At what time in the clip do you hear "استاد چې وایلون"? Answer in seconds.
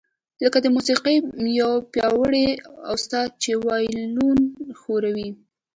2.93-4.39